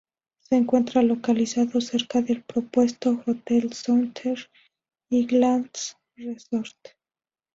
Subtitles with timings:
[0.39, 4.11] Se encuentra localizado cerca del propuesto hotel Southern
[5.11, 6.73] Highlands Resort.